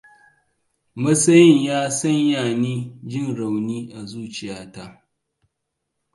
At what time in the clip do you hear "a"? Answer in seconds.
3.97-4.05